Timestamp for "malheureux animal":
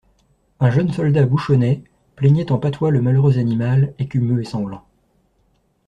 3.03-3.93